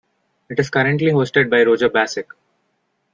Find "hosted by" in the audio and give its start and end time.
1.11-1.61